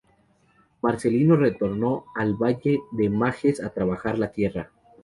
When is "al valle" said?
2.15-2.79